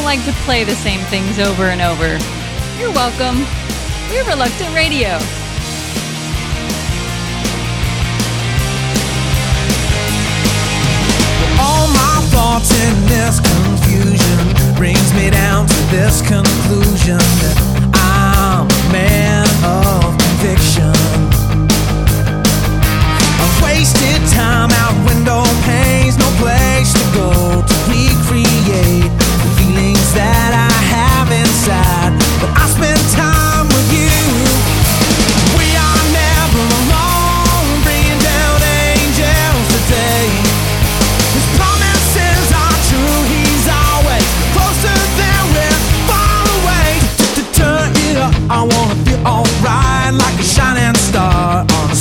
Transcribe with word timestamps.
don't 0.00 0.06
like 0.06 0.24
to 0.24 0.32
play 0.44 0.64
the 0.64 0.74
same 0.76 1.00
things 1.12 1.38
over 1.38 1.64
and 1.64 1.82
over. 1.82 2.16
You're 2.80 2.92
welcome. 2.92 3.44
We're 4.08 4.24
Reluctant 4.24 4.74
Radio. 4.74 5.12
All 11.60 11.86
my 11.92 12.16
thoughts 12.32 12.72
in 12.80 12.96
this 13.12 13.40
confusion 13.44 14.74
brings 14.74 15.12
me 15.12 15.28
down 15.28 15.66
to 15.66 15.80
this 15.92 16.22
conclusion 16.22 17.20
that 17.44 17.56
I'm 17.92 18.64
a 18.64 18.92
man 18.92 19.44
of 19.60 20.16
conviction. 20.16 20.96
A 23.36 23.48
wasted 23.62 24.22
time 24.32 24.70
out 24.80 24.96
window 25.06 25.44
panes, 25.66 26.16
no 26.16 26.24
place. 26.40 26.69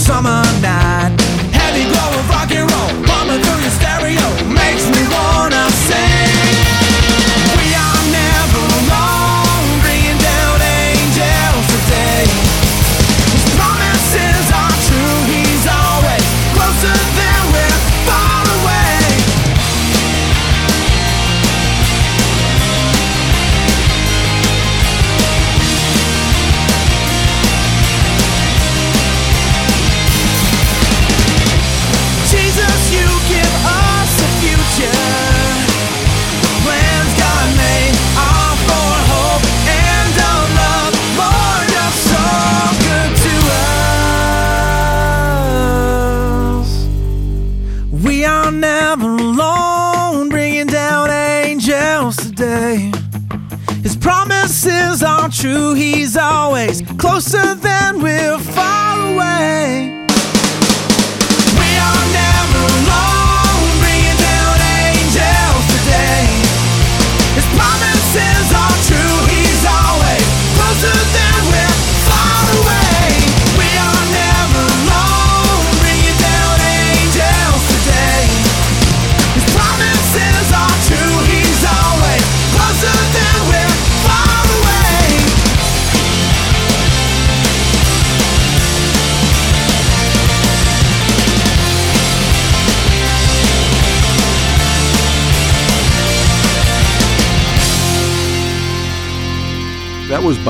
summer 0.10 0.42
night. 0.60 0.89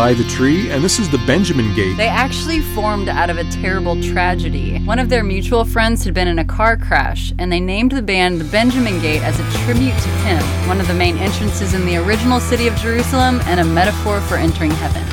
by 0.10 0.16
the 0.16 0.24
tree, 0.24 0.72
and 0.72 0.84
this 0.84 0.98
is 0.98 1.08
the 1.08 1.20
Benjamin 1.28 1.72
Gate. 1.76 1.96
They 1.96 2.08
actually 2.08 2.62
formed 2.62 3.10
out 3.10 3.30
of 3.30 3.38
a 3.38 3.44
terrible 3.52 4.02
tragedy. 4.02 4.80
One 4.80 4.98
of 4.98 5.08
their 5.08 5.24
mutual 5.24 5.66
friends 5.66 6.04
had 6.04 6.16
been 6.16 6.28
in 6.28 6.40
a 6.40 6.46
car 6.46 6.78
crash, 6.78 7.32
and 7.38 7.52
they 7.52 7.60
named 7.60 7.92
the 7.92 8.02
band 8.02 8.42
the 8.42 8.46
Benjamin 8.46 9.00
Gate 9.02 9.22
as 9.22 9.40
a 9.40 9.44
tribute 9.66 9.94
to 9.94 10.10
him. 10.26 10.42
one 10.68 10.82
of 10.82 10.88
the 10.88 10.96
main 10.96 11.16
entrances 11.20 11.76
in 11.76 11.86
the 11.86 11.98
original 11.98 12.40
city 12.40 12.66
of 12.66 12.76
Jerusalem 12.78 13.40
and 13.42 13.60
a 13.60 13.64
metaphor 13.64 14.20
for 14.22 14.38
entering 14.38 14.72
heaven. 14.72 15.04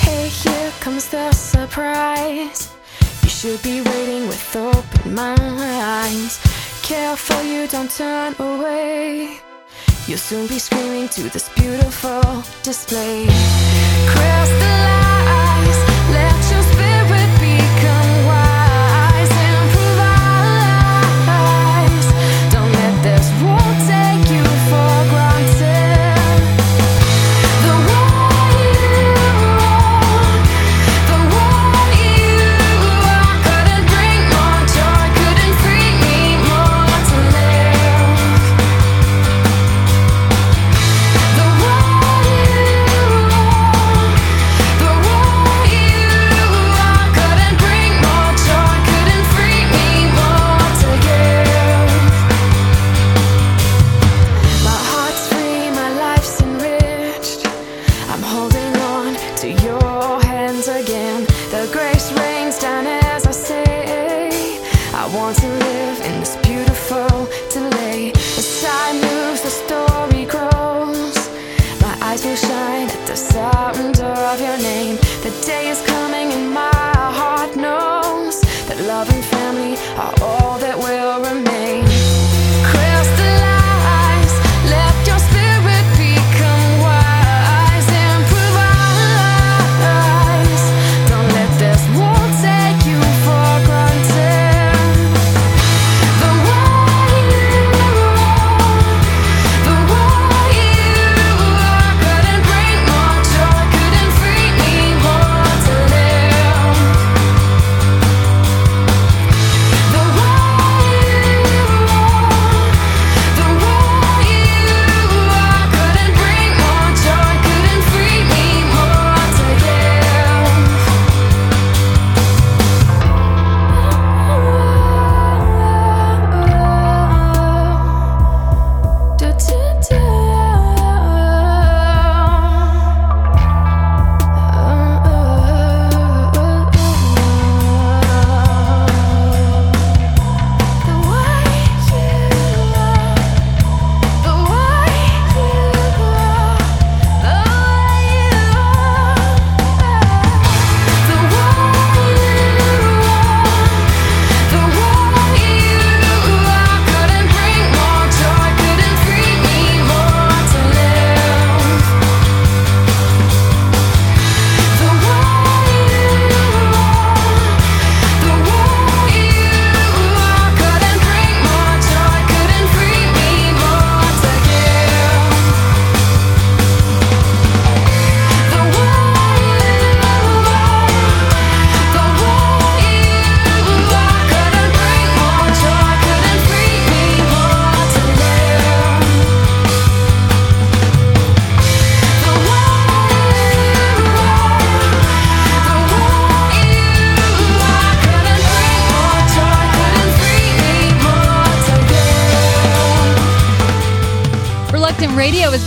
Hey, 0.00 0.26
here 0.26 0.72
comes 0.80 1.08
the 1.08 1.30
surprise. 1.30 2.72
You 3.22 3.28
should 3.28 3.62
be 3.62 3.80
waiting 3.82 4.26
with 4.26 4.56
open 4.56 5.14
minds 5.14 6.49
careful 6.90 7.40
you 7.44 7.68
don't 7.68 7.88
turn 7.88 8.34
away. 8.40 9.38
You'll 10.08 10.18
soon 10.18 10.48
be 10.48 10.58
screaming 10.58 11.08
to 11.10 11.22
this 11.30 11.48
beautiful 11.50 12.20
display. 12.64 13.26
Cross 14.08 14.48
the 14.48 14.58
line. 14.58 14.99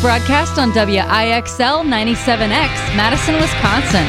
broadcast 0.04 0.60
on 0.60 0.74
WIXL 0.74 1.86
97X, 1.86 2.94
Madison, 2.98 3.36
Wisconsin. 3.36 4.06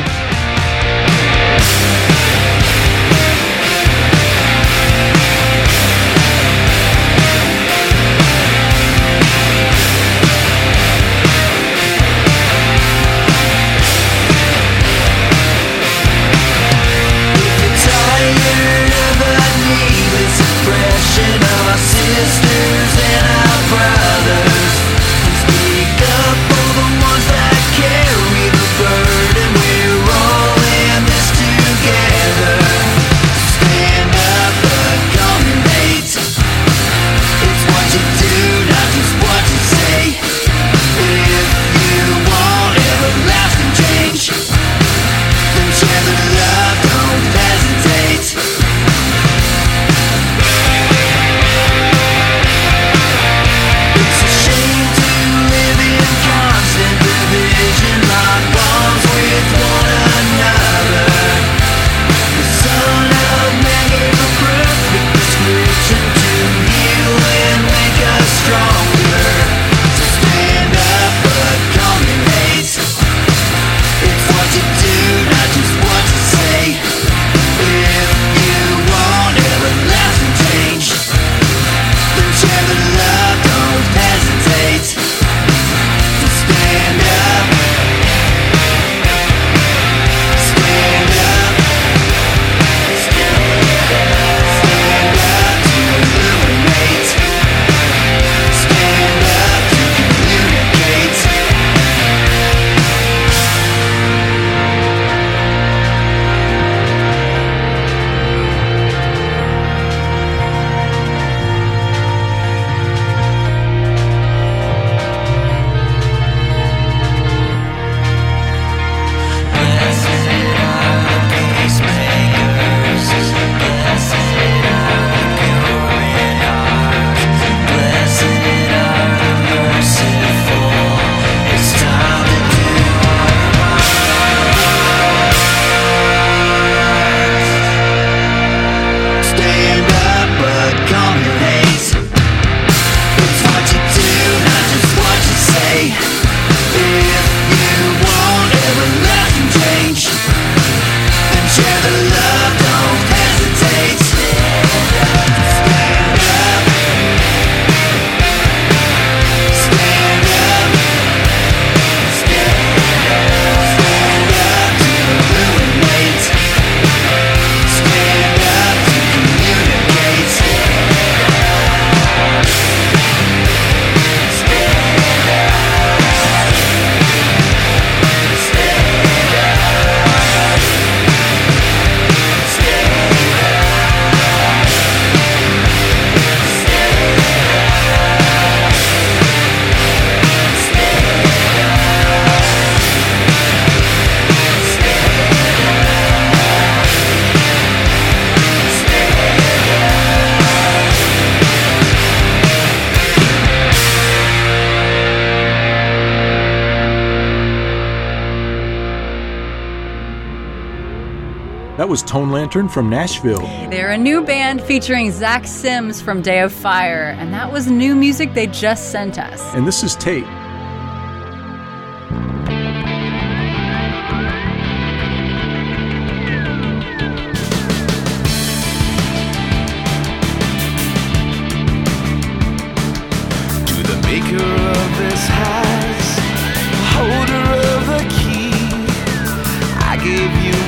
was 211.95 212.03
Tone 212.03 212.33
Lantern 212.33 212.69
from 212.69 212.91
Nashville. 212.91 213.47
They're 213.71 213.93
a 213.93 213.97
new 213.97 214.25
band 214.25 214.61
featuring 214.61 215.13
Zach 215.13 215.47
Sims 215.47 216.03
from 216.03 216.23
Day 216.23 216.41
of 216.41 216.53
Fire, 216.53 217.15
and 217.21 217.33
that 217.33 217.53
was 217.53 217.69
new 217.69 217.95
music 217.95 218.35
they 218.35 218.49
just 218.49 218.91
sent 218.91 219.17
us. 219.17 219.41
And 219.55 219.65
this 219.65 219.85
is 219.85 219.95
Tate. 219.95 220.27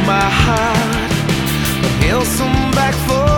my 0.07 0.21
heart 0.21 0.96
Helsing 2.17 2.71
back 2.73 2.95
for 2.95 3.36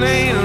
something 0.00 0.14
ain't 0.16 0.37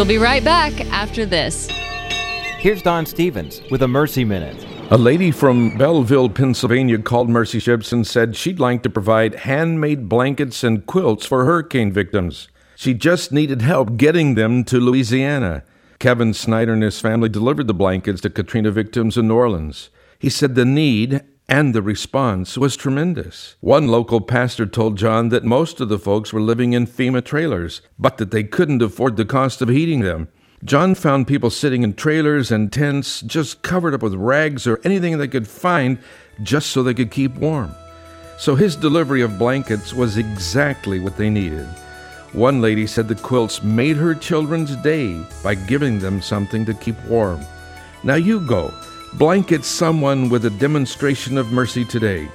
We'll 0.00 0.08
be 0.08 0.16
right 0.16 0.42
back 0.42 0.80
after 0.86 1.26
this. 1.26 1.68
Here's 2.56 2.80
Don 2.80 3.04
Stephens 3.04 3.60
with 3.70 3.82
a 3.82 3.86
Mercy 3.86 4.24
Minute. 4.24 4.56
A 4.90 4.96
lady 4.96 5.30
from 5.30 5.76
Belleville, 5.76 6.30
Pennsylvania 6.30 6.96
called 6.96 7.28
Mercy 7.28 7.58
Ships 7.58 7.92
and 7.92 8.06
said 8.06 8.34
she'd 8.34 8.58
like 8.58 8.82
to 8.84 8.88
provide 8.88 9.34
handmade 9.34 10.08
blankets 10.08 10.64
and 10.64 10.86
quilts 10.86 11.26
for 11.26 11.44
hurricane 11.44 11.92
victims. 11.92 12.48
She 12.76 12.94
just 12.94 13.30
needed 13.30 13.60
help 13.60 13.98
getting 13.98 14.36
them 14.36 14.64
to 14.64 14.80
Louisiana. 14.80 15.64
Kevin 15.98 16.32
Snyder 16.32 16.72
and 16.72 16.82
his 16.82 16.98
family 16.98 17.28
delivered 17.28 17.66
the 17.66 17.74
blankets 17.74 18.22
to 18.22 18.30
Katrina 18.30 18.70
victims 18.70 19.18
in 19.18 19.28
New 19.28 19.34
Orleans. 19.34 19.90
He 20.18 20.30
said 20.30 20.54
the 20.54 20.64
need 20.64 21.20
and 21.50 21.74
the 21.74 21.82
response 21.82 22.56
was 22.56 22.76
tremendous. 22.76 23.56
One 23.58 23.88
local 23.88 24.20
pastor 24.20 24.66
told 24.66 24.96
John 24.96 25.30
that 25.30 25.42
most 25.42 25.80
of 25.80 25.88
the 25.88 25.98
folks 25.98 26.32
were 26.32 26.40
living 26.40 26.74
in 26.74 26.86
FEMA 26.86 27.24
trailers, 27.24 27.82
but 27.98 28.18
that 28.18 28.30
they 28.30 28.44
couldn't 28.44 28.80
afford 28.80 29.16
the 29.16 29.24
cost 29.24 29.60
of 29.60 29.68
heating 29.68 30.00
them. 30.00 30.28
John 30.62 30.94
found 30.94 31.26
people 31.26 31.50
sitting 31.50 31.82
in 31.82 31.94
trailers 31.94 32.52
and 32.52 32.72
tents, 32.72 33.20
just 33.22 33.62
covered 33.62 33.94
up 33.94 34.02
with 34.02 34.14
rags 34.14 34.64
or 34.68 34.80
anything 34.84 35.18
they 35.18 35.26
could 35.26 35.48
find, 35.48 35.98
just 36.40 36.70
so 36.70 36.84
they 36.84 36.94
could 36.94 37.10
keep 37.10 37.34
warm. 37.34 37.74
So 38.38 38.54
his 38.54 38.76
delivery 38.76 39.20
of 39.20 39.38
blankets 39.38 39.92
was 39.92 40.18
exactly 40.18 41.00
what 41.00 41.16
they 41.16 41.30
needed. 41.30 41.66
One 42.32 42.60
lady 42.60 42.86
said 42.86 43.08
the 43.08 43.16
quilts 43.16 43.60
made 43.60 43.96
her 43.96 44.14
children's 44.14 44.76
day 44.76 45.20
by 45.42 45.56
giving 45.56 45.98
them 45.98 46.22
something 46.22 46.64
to 46.66 46.74
keep 46.74 47.02
warm. 47.06 47.40
Now 48.04 48.14
you 48.14 48.38
go, 48.38 48.72
blanket 49.14 49.64
someone 49.64 50.28
with 50.28 50.44
a 50.44 50.50
demonstration 50.50 51.36
of 51.36 51.52
mercy 51.52 51.84
today. 51.84 52.28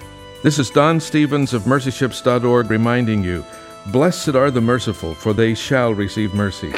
This 0.44 0.60
is 0.60 0.70
Don 0.70 1.00
Stephens 1.00 1.54
of 1.54 1.64
mercyships.org 1.64 2.70
reminding 2.70 3.24
you 3.24 3.46
Blessed 3.88 4.30
are 4.30 4.50
the 4.50 4.62
merciful, 4.62 5.14
for 5.14 5.32
they 5.32 5.54
shall 5.54 5.94
receive 5.94 6.34
mercy. 6.34 6.72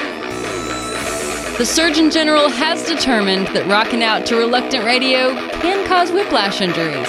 The 1.58 1.64
Surgeon 1.64 2.10
General 2.10 2.48
has 2.50 2.86
determined 2.86 3.48
that 3.48 3.66
rocking 3.66 4.02
out 4.02 4.26
to 4.26 4.36
reluctant 4.36 4.84
radio 4.84 5.34
can 5.60 5.86
cause 5.88 6.12
whiplash 6.12 6.60
injuries. 6.60 7.08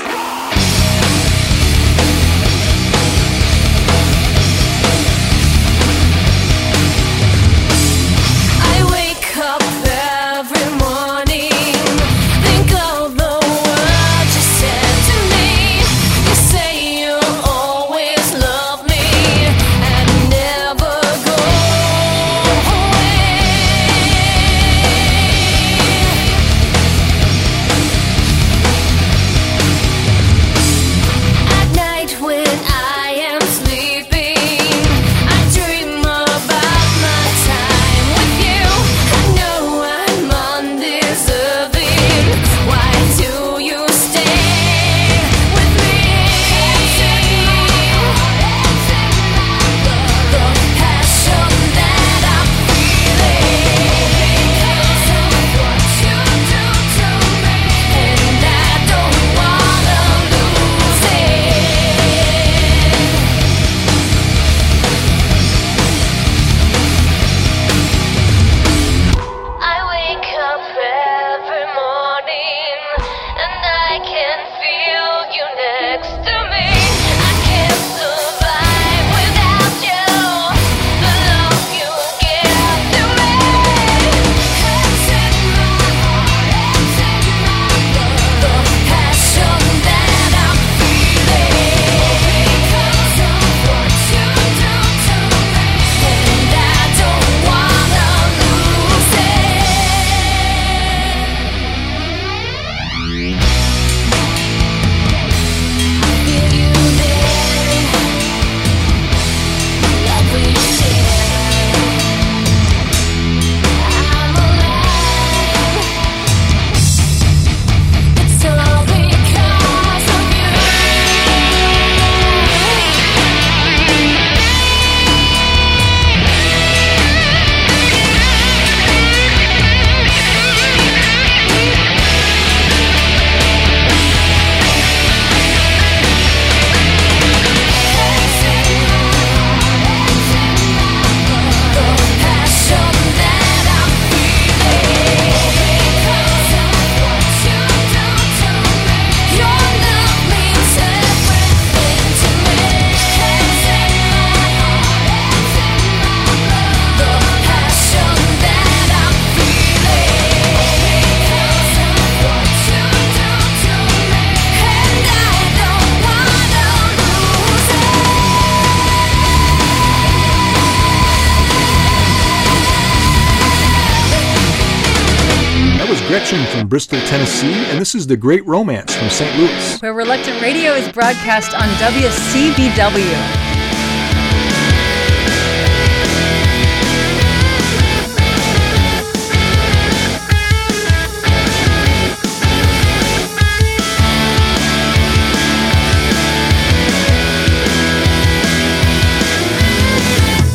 Bristol, 176.70 177.00
Tennessee, 177.08 177.52
and 177.52 177.82
this 177.82 177.96
is 177.96 178.06
The 178.06 178.16
Great 178.16 178.46
Romance 178.46 178.96
from 178.96 179.10
St. 179.10 179.36
Louis. 179.40 179.82
Where 179.82 179.92
Reluctant 179.92 180.40
Radio 180.40 180.74
is 180.74 180.88
broadcast 180.92 181.56
on 181.56 181.68
WCBW. 181.80 183.50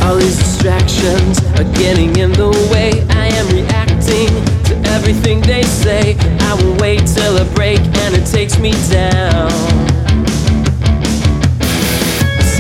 All 0.05 0.15
these 0.15 0.39
distractions 0.39 1.43
are 1.59 1.65
getting 1.75 2.15
in 2.15 2.31
the 2.31 2.51
way. 2.71 3.05
I 3.11 3.27
am 3.35 3.49
reacting 3.49 3.94
everything 4.95 5.41
they 5.41 5.63
say. 5.63 6.17
I 6.51 6.55
will 6.55 6.77
wait 6.77 7.05
till 7.07 7.37
a 7.37 7.45
break 7.57 7.81
and 8.05 8.15
it 8.15 8.27
takes 8.27 8.59
me 8.59 8.73
down. 8.91 9.51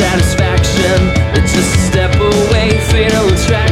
Satisfaction, 0.00 0.98
it's 1.36 1.52
just 1.54 1.74
a 1.76 1.82
step 1.90 2.14
away, 2.16 2.78
fatal 2.90 3.28
attraction. 3.28 3.63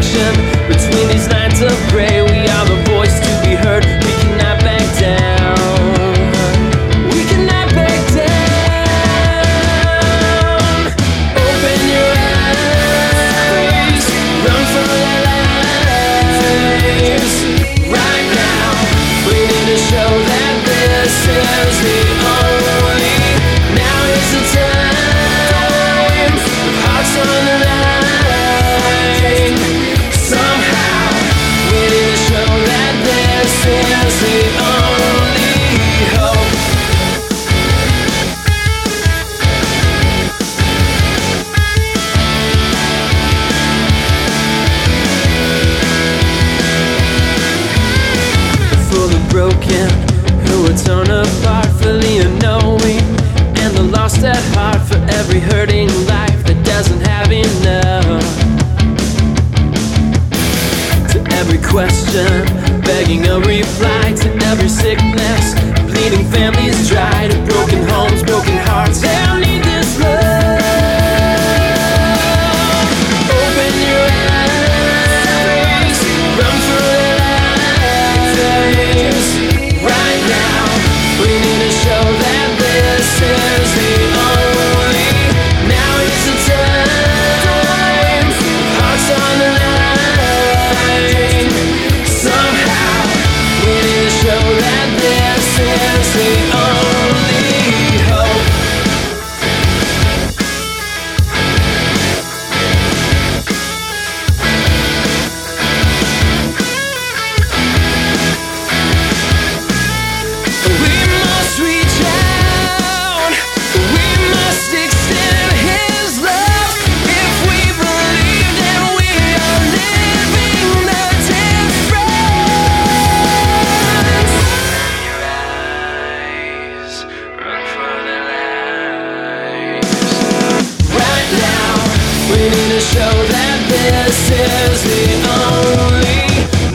beginning 132.42 132.70
to 132.70 132.80
show 132.80 133.14
that 133.30 133.58
this 133.70 134.30
is 134.30 134.82
the 134.82 135.02
only. 135.30 136.26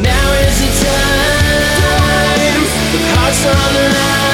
Now 0.02 0.32
is 0.48 0.56
the 0.64 0.70
time. 0.88 2.64
The 2.94 3.00
heart's 3.12 3.46
on 3.46 3.74
the 3.74 3.84
line. 3.94 4.27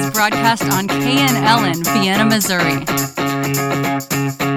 is 0.00 0.10
broadcast 0.10 0.64
on 0.64 0.88
KNLN, 0.88 1.84
Vienna, 1.92 2.24
Missouri. 2.24 4.49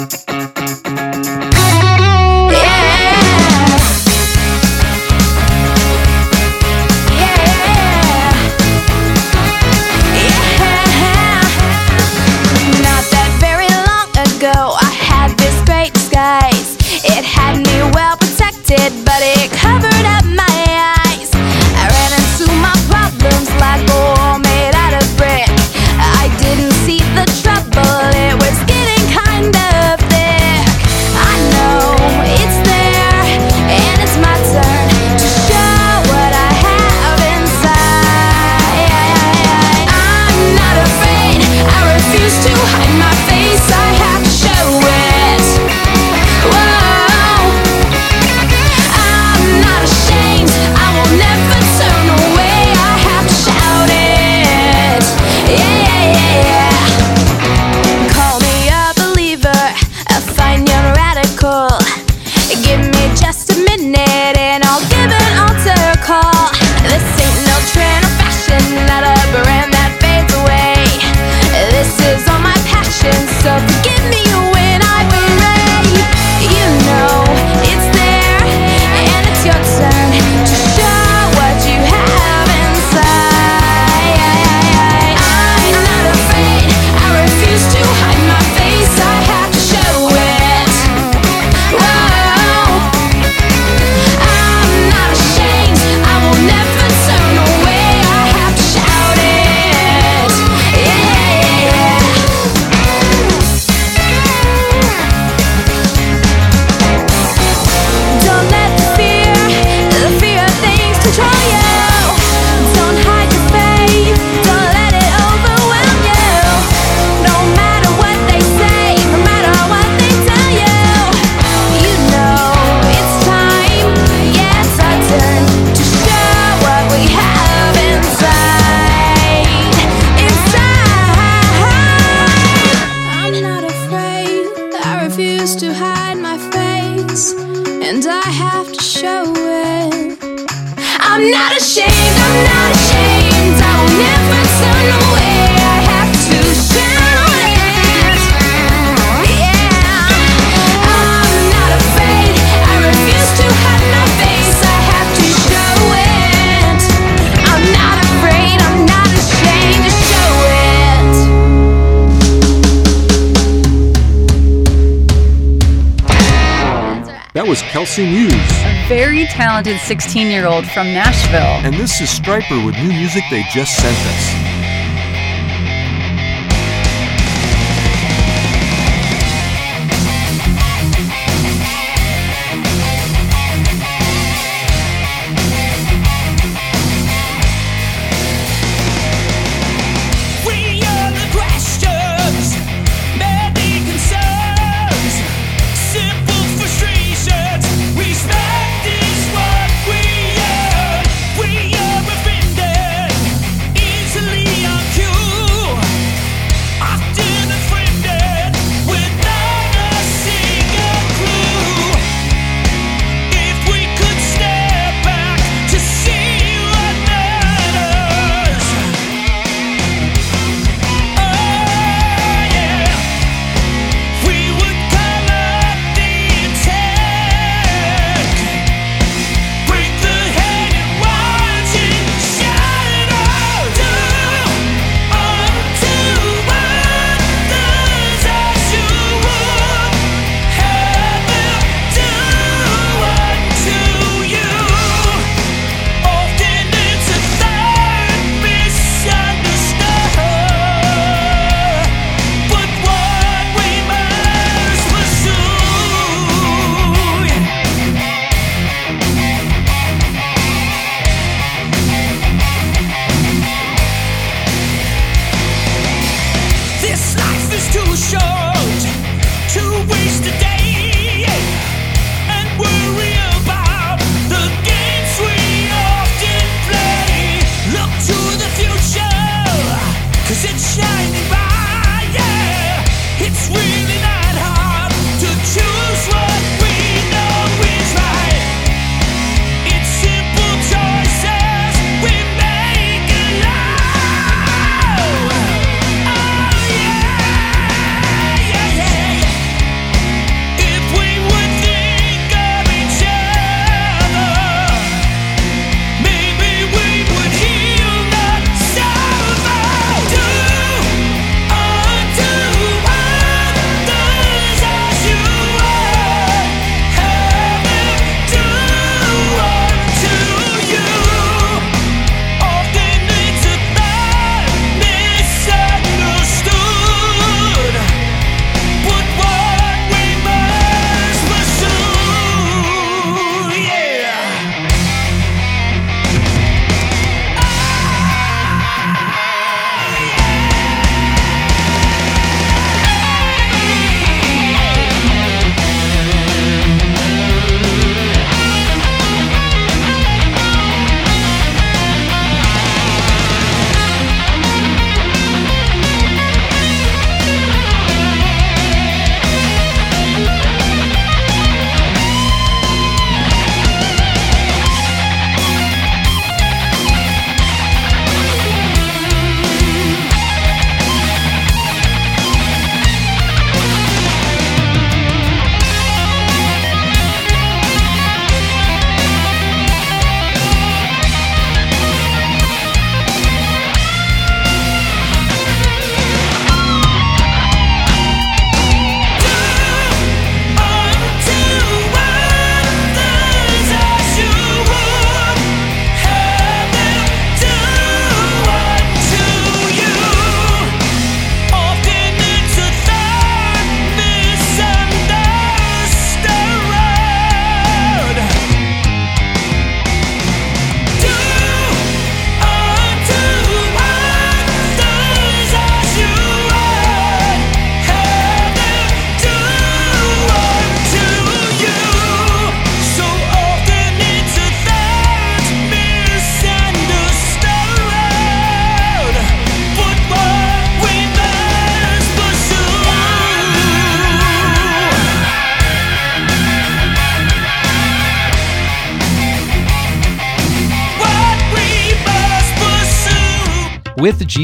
is 167.53 167.61
Kelsey 167.61 168.03
Muse, 168.03 168.33
a 168.33 168.85
very 168.87 169.25
talented 169.25 169.79
16 169.79 170.27
year 170.27 170.47
old 170.47 170.65
from 170.65 170.87
Nashville. 170.87 171.61
And 171.63 171.75
this 171.75 172.01
is 172.01 172.09
Stryper 172.09 172.65
with 172.65 172.75
new 172.77 172.89
music 172.89 173.23
they 173.29 173.43
just 173.53 173.77
sent 173.77 173.95
us. 173.95 174.52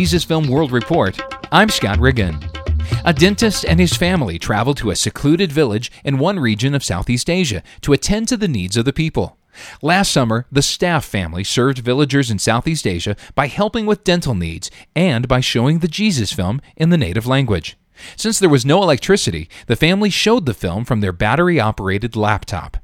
With 0.09 0.13
Jesus 0.13 0.27
Film 0.27 0.47
World 0.47 0.71
Report, 0.71 1.19
I'm 1.51 1.69
Scott 1.69 1.99
Riggin. 1.99 2.39
A 3.05 3.13
dentist 3.13 3.63
and 3.63 3.79
his 3.79 3.95
family 3.95 4.39
traveled 4.39 4.77
to 4.77 4.89
a 4.89 4.95
secluded 4.95 5.51
village 5.51 5.91
in 6.03 6.17
one 6.17 6.39
region 6.39 6.73
of 6.73 6.83
Southeast 6.83 7.29
Asia 7.29 7.61
to 7.81 7.93
attend 7.93 8.27
to 8.29 8.35
the 8.35 8.47
needs 8.47 8.75
of 8.75 8.85
the 8.85 8.91
people. 8.91 9.37
Last 9.83 10.11
summer, 10.11 10.47
the 10.51 10.63
Staff 10.63 11.05
family 11.05 11.43
served 11.43 11.77
villagers 11.77 12.31
in 12.31 12.39
Southeast 12.39 12.87
Asia 12.87 13.15
by 13.35 13.45
helping 13.45 13.85
with 13.85 14.03
dental 14.03 14.33
needs 14.33 14.71
and 14.95 15.27
by 15.27 15.41
showing 15.41 15.77
the 15.77 15.87
Jesus 15.87 16.33
film 16.33 16.59
in 16.75 16.89
the 16.89 16.97
native 16.97 17.27
language. 17.27 17.77
Since 18.15 18.39
there 18.39 18.49
was 18.49 18.65
no 18.65 18.81
electricity, 18.81 19.47
the 19.67 19.75
family 19.75 20.09
showed 20.09 20.47
the 20.47 20.55
film 20.55 20.85
from 20.85 21.01
their 21.01 21.13
battery 21.13 21.59
operated 21.59 22.15
laptop. 22.15 22.77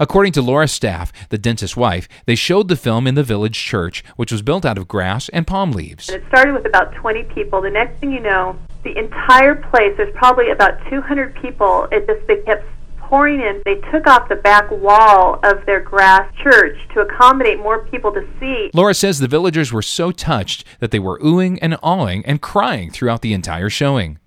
According 0.00 0.32
to 0.32 0.42
Laura 0.42 0.68
Staff, 0.68 1.12
the 1.28 1.38
dentist's 1.38 1.76
wife, 1.76 2.08
they 2.26 2.34
showed 2.34 2.68
the 2.68 2.76
film 2.76 3.06
in 3.06 3.14
the 3.14 3.22
village 3.22 3.58
church, 3.58 4.04
which 4.16 4.32
was 4.32 4.42
built 4.42 4.64
out 4.64 4.78
of 4.78 4.88
grass 4.88 5.28
and 5.28 5.46
palm 5.46 5.72
leaves. 5.72 6.08
And 6.08 6.22
it 6.22 6.28
started 6.28 6.54
with 6.54 6.66
about 6.66 6.94
20 6.94 7.24
people. 7.34 7.60
The 7.60 7.70
next 7.70 8.00
thing 8.00 8.12
you 8.12 8.20
know, 8.20 8.58
the 8.84 8.96
entire 8.98 9.56
place, 9.56 9.94
there's 9.96 10.14
probably 10.16 10.50
about 10.50 10.78
200 10.90 11.34
people. 11.40 11.88
It 11.90 12.06
just, 12.06 12.26
they 12.26 12.36
kept 12.42 12.64
pouring 13.12 13.40
in. 13.40 13.60
They 13.66 13.74
took 13.92 14.06
off 14.06 14.30
the 14.30 14.36
back 14.36 14.70
wall 14.70 15.38
of 15.42 15.66
their 15.66 15.80
grass 15.80 16.32
church 16.42 16.78
to 16.94 17.00
accommodate 17.00 17.58
more 17.58 17.84
people 17.86 18.10
to 18.12 18.26
see. 18.40 18.70
Laura 18.72 18.94
says 18.94 19.18
the 19.18 19.28
villagers 19.28 19.70
were 19.70 19.82
so 19.82 20.10
touched 20.12 20.64
that 20.80 20.92
they 20.92 20.98
were 20.98 21.18
oohing 21.20 21.58
and 21.60 21.76
awing 21.82 22.24
and 22.24 22.40
crying 22.40 22.90
throughout 22.90 23.20
the 23.20 23.34
entire 23.34 23.68
showing. 23.68 24.18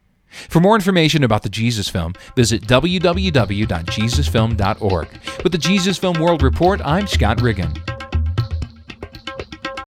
For 0.49 0.59
more 0.59 0.75
information 0.75 1.23
about 1.23 1.43
the 1.43 1.49
Jesus 1.49 1.87
Film, 1.89 2.13
visit 2.35 2.63
www.jesusfilm.org. 2.63 5.07
With 5.43 5.51
the 5.51 5.57
Jesus 5.57 5.97
Film 5.97 6.19
World 6.19 6.43
Report, 6.43 6.81
I'm 6.83 7.07
Scott 7.07 7.41
Riggin. 7.41 7.94